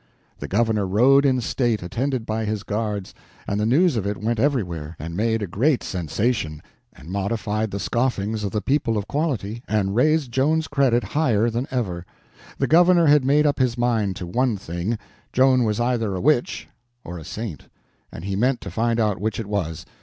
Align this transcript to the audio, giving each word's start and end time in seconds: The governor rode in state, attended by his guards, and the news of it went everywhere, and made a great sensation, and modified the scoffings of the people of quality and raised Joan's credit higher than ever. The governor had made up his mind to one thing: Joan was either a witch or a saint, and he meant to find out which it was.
The 0.39 0.47
governor 0.47 0.87
rode 0.87 1.27
in 1.27 1.41
state, 1.41 1.83
attended 1.83 2.25
by 2.25 2.43
his 2.45 2.63
guards, 2.63 3.13
and 3.47 3.59
the 3.59 3.67
news 3.67 3.95
of 3.95 4.07
it 4.07 4.17
went 4.17 4.39
everywhere, 4.39 4.95
and 4.97 5.15
made 5.15 5.43
a 5.43 5.45
great 5.47 5.83
sensation, 5.83 6.59
and 6.91 7.07
modified 7.11 7.69
the 7.69 7.79
scoffings 7.79 8.43
of 8.43 8.49
the 8.49 8.63
people 8.63 8.97
of 8.97 9.07
quality 9.07 9.61
and 9.67 9.93
raised 9.95 10.31
Joan's 10.31 10.67
credit 10.67 11.03
higher 11.03 11.51
than 11.51 11.67
ever. 11.69 12.03
The 12.57 12.65
governor 12.65 13.05
had 13.05 13.23
made 13.23 13.45
up 13.45 13.59
his 13.59 13.77
mind 13.77 14.15
to 14.15 14.25
one 14.25 14.57
thing: 14.57 14.97
Joan 15.33 15.65
was 15.65 15.79
either 15.79 16.15
a 16.15 16.19
witch 16.21 16.67
or 17.03 17.19
a 17.19 17.23
saint, 17.23 17.67
and 18.11 18.23
he 18.23 18.35
meant 18.35 18.59
to 18.61 18.71
find 18.71 18.99
out 18.99 19.21
which 19.21 19.39
it 19.39 19.45
was. 19.45 19.85